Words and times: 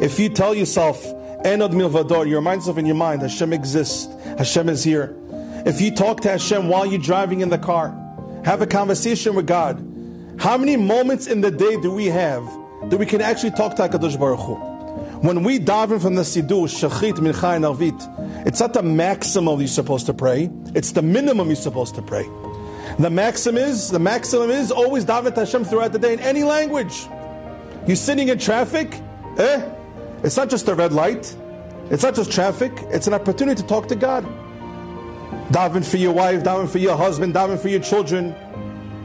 If 0.00 0.18
you 0.18 0.28
tell 0.28 0.54
yourself, 0.54 1.04
Ein 1.44 1.60
od 1.60 1.72
milvado, 1.72 2.26
you 2.26 2.36
remind 2.36 2.62
yourself 2.62 2.78
in 2.78 2.86
your 2.86 2.94
mind, 2.94 3.20
Hashem 3.20 3.52
exists, 3.52 4.08
Hashem 4.38 4.68
is 4.70 4.82
here. 4.82 5.14
If 5.66 5.80
you 5.80 5.94
talk 5.94 6.20
to 6.22 6.30
Hashem 6.30 6.68
while 6.68 6.86
you're 6.86 7.00
driving 7.00 7.42
in 7.42 7.50
the 7.50 7.58
car, 7.58 7.94
have 8.44 8.62
a 8.62 8.66
conversation 8.66 9.34
with 9.34 9.46
God. 9.46 9.78
How 10.38 10.56
many 10.56 10.76
moments 10.76 11.26
in 11.26 11.42
the 11.42 11.50
day 11.50 11.80
do 11.80 11.90
we 11.90 12.06
have 12.06 12.44
that 12.88 12.96
we 12.96 13.06
can 13.06 13.20
actually 13.20 13.50
talk 13.50 13.76
to 13.76 13.82
HaKadosh 13.82 14.18
Baruch 14.18 14.40
Hu? 14.40 14.54
When 15.20 15.42
we 15.42 15.58
daven 15.58 16.00
from 16.00 16.14
the 16.14 16.22
Siddur, 16.22 16.66
Shachrit, 16.66 17.14
Mincha, 17.14 17.56
and 17.56 17.64
Arvit, 17.64 18.46
it's 18.46 18.60
not 18.60 18.72
the 18.72 18.82
maximum 18.82 19.58
you're 19.58 19.68
supposed 19.68 20.06
to 20.06 20.14
pray, 20.14 20.50
it's 20.74 20.92
the 20.92 21.02
minimum 21.02 21.48
you're 21.48 21.56
supposed 21.56 21.94
to 21.94 22.02
pray. 22.02 22.28
The 22.98 23.10
maximum 23.10 23.62
is, 23.62 23.90
the 23.90 23.98
maximum 23.98 24.50
is 24.50 24.70
always 24.70 25.04
daven 25.04 25.34
to 25.34 25.40
Hashem 25.40 25.64
throughout 25.64 25.92
the 25.92 25.98
day 25.98 26.14
in 26.14 26.20
any 26.20 26.44
language. 26.44 27.06
You're 27.86 27.96
sitting 27.96 28.28
in 28.28 28.38
traffic, 28.38 29.00
eh? 29.38 29.73
It's 30.24 30.38
not 30.38 30.48
just 30.48 30.66
a 30.68 30.74
red 30.74 30.94
light. 30.94 31.36
It's 31.90 32.02
not 32.02 32.14
just 32.14 32.32
traffic. 32.32 32.72
It's 32.84 33.06
an 33.06 33.12
opportunity 33.12 33.60
to 33.60 33.68
talk 33.68 33.88
to 33.88 33.94
God. 33.94 34.24
Daven 35.52 35.84
for 35.88 35.98
your 35.98 36.12
wife, 36.12 36.42
daven 36.42 36.66
for 36.66 36.78
your 36.78 36.96
husband, 36.96 37.34
daven 37.34 37.60
for 37.60 37.68
your 37.68 37.80
children. 37.80 38.34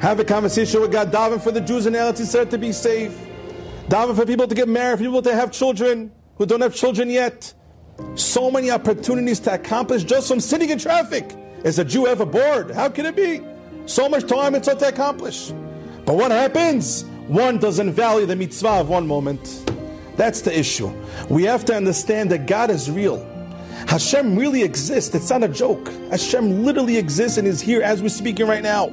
Have 0.00 0.20
a 0.20 0.24
conversation 0.24 0.80
with 0.80 0.90
God. 0.90 1.12
Daven 1.12 1.38
for 1.38 1.50
the 1.50 1.60
Jews 1.60 1.84
in 1.84 1.92
Eretz 1.92 2.18
Yisrael 2.18 2.48
to 2.48 2.56
be 2.56 2.72
safe. 2.72 3.14
Daven 3.88 4.16
for 4.16 4.24
people 4.24 4.46
to 4.46 4.54
get 4.54 4.68
married, 4.68 4.98
for 4.98 5.04
people 5.04 5.20
to 5.20 5.34
have 5.34 5.52
children 5.52 6.10
who 6.36 6.46
don't 6.46 6.62
have 6.62 6.74
children 6.74 7.10
yet. 7.10 7.52
So 8.14 8.50
many 8.50 8.70
opportunities 8.70 9.38
to 9.40 9.52
accomplish 9.52 10.04
just 10.04 10.28
from 10.28 10.40
sitting 10.40 10.70
in 10.70 10.78
traffic. 10.78 11.36
Is 11.62 11.78
a 11.78 11.84
Jew 11.84 12.06
ever 12.06 12.24
bored? 12.24 12.70
How 12.70 12.88
can 12.88 13.04
it 13.04 13.16
be? 13.16 13.42
So 13.84 14.08
much 14.08 14.26
time 14.26 14.54
it's 14.54 14.66
to 14.66 14.88
accomplish. 14.88 15.52
But 16.06 16.14
what 16.14 16.30
happens? 16.30 17.04
One 17.26 17.58
doesn't 17.58 17.92
value 17.92 18.24
the 18.24 18.34
mitzvah 18.34 18.80
of 18.80 18.88
one 18.88 19.06
moment. 19.06 19.71
That's 20.16 20.42
the 20.42 20.56
issue. 20.56 20.92
We 21.28 21.44
have 21.44 21.64
to 21.66 21.74
understand 21.74 22.30
that 22.30 22.46
God 22.46 22.70
is 22.70 22.90
real. 22.90 23.26
Hashem 23.88 24.36
really 24.36 24.62
exists. 24.62 25.14
It's 25.14 25.30
not 25.30 25.42
a 25.42 25.48
joke. 25.48 25.88
Hashem 26.10 26.64
literally 26.64 26.96
exists 26.96 27.38
and 27.38 27.48
is 27.48 27.60
here 27.60 27.82
as 27.82 28.02
we're 28.02 28.08
speaking 28.08 28.46
right 28.46 28.62
now. 28.62 28.92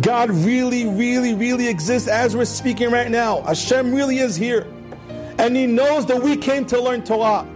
God 0.00 0.30
really, 0.30 0.86
really, 0.86 1.34
really 1.34 1.68
exists 1.68 2.08
as 2.08 2.36
we're 2.36 2.44
speaking 2.44 2.90
right 2.90 3.10
now. 3.10 3.42
Hashem 3.42 3.94
really 3.94 4.18
is 4.18 4.36
here. 4.36 4.66
And 5.38 5.56
He 5.56 5.66
knows 5.66 6.06
that 6.06 6.22
we 6.22 6.36
came 6.36 6.64
to 6.66 6.80
learn 6.80 7.04
Torah. 7.04 7.46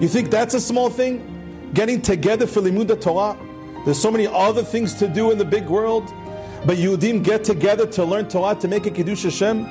You 0.00 0.08
think 0.08 0.30
that's 0.30 0.54
a 0.54 0.60
small 0.60 0.90
thing? 0.90 1.70
Getting 1.74 2.02
together 2.02 2.46
for 2.46 2.60
Limud 2.60 3.00
Torah? 3.00 3.36
There's 3.84 4.00
so 4.00 4.10
many 4.10 4.26
other 4.26 4.62
things 4.62 4.94
to 4.94 5.08
do 5.08 5.30
in 5.30 5.38
the 5.38 5.44
big 5.44 5.66
world. 5.66 6.12
But 6.64 6.78
Yehudim 6.78 7.24
get 7.24 7.42
together 7.42 7.86
to 7.88 8.04
learn 8.04 8.28
Torah, 8.28 8.54
to 8.56 8.68
make 8.68 8.86
a 8.86 8.90
Kiddush 8.90 9.24
Hashem. 9.24 9.64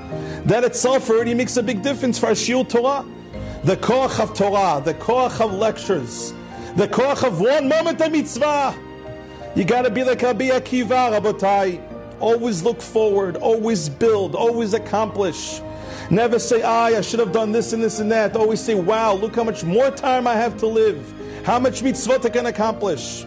That 0.45 0.63
itself 0.63 1.09
already 1.09 1.33
makes 1.33 1.55
a 1.55 1.63
big 1.63 1.81
difference 1.81 2.19
for 2.19 2.27
Shiur 2.27 2.67
Torah. 2.67 3.05
The 3.63 3.77
Koach 3.77 4.19
of 4.19 4.33
Torah, 4.33 4.81
the 4.83 4.95
Koach 4.95 5.39
of 5.39 5.53
lectures, 5.53 6.33
the 6.75 6.87
Koach 6.87 7.23
of 7.23 7.39
one 7.39 7.69
moment 7.69 8.01
of 8.01 8.11
mitzvah. 8.11 8.75
You 9.55 9.65
got 9.65 9.83
to 9.83 9.91
be 9.91 10.03
like 10.03 10.21
Rabbi 10.21 10.49
Akiva, 10.49 11.19
Rabotai. 11.19 11.79
Always 12.19 12.63
look 12.63 12.81
forward, 12.81 13.37
always 13.37 13.87
build, 13.87 14.35
always 14.35 14.73
accomplish. 14.73 15.61
Never 16.09 16.39
say, 16.39 16.61
ah, 16.61 16.85
I 16.85 17.01
should 17.01 17.19
have 17.19 17.31
done 17.31 17.51
this 17.51 17.71
and 17.71 17.81
this 17.81 17.99
and 17.99 18.11
that. 18.11 18.35
Always 18.35 18.59
say, 18.59 18.75
wow, 18.75 19.13
look 19.13 19.35
how 19.35 19.43
much 19.43 19.63
more 19.63 19.91
time 19.91 20.27
I 20.27 20.33
have 20.33 20.57
to 20.57 20.67
live. 20.67 21.13
How 21.45 21.59
much 21.59 21.81
mitzvot 21.81 22.25
I 22.25 22.29
can 22.29 22.47
accomplish. 22.47 23.23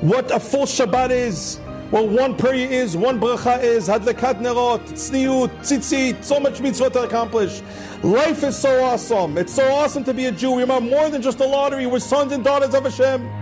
What 0.00 0.30
a 0.30 0.38
full 0.38 0.66
Shabbat 0.66 1.10
is. 1.10 1.58
Well, 1.90 2.06
one 2.06 2.36
prayer 2.36 2.70
is, 2.70 2.96
one 2.96 3.18
bracha 3.18 3.60
is, 3.64 3.88
hadlakat 3.88 4.40
nerot, 4.40 4.78
tzniut, 4.90 5.48
tzitzit, 5.58 6.22
so 6.22 6.38
much 6.38 6.60
mitzvot 6.60 6.92
to 6.92 7.02
accomplish. 7.02 7.62
Life 8.04 8.44
is 8.44 8.56
so 8.56 8.84
awesome. 8.84 9.36
It's 9.36 9.52
so 9.52 9.68
awesome 9.72 10.04
to 10.04 10.14
be 10.14 10.26
a 10.26 10.32
Jew. 10.32 10.52
We 10.52 10.62
are 10.62 10.80
more 10.80 11.10
than 11.10 11.20
just 11.20 11.40
a 11.40 11.44
lottery. 11.44 11.86
We're 11.86 11.98
sons 11.98 12.30
and 12.30 12.44
daughters 12.44 12.74
of 12.74 12.84
Hashem. 12.84 13.39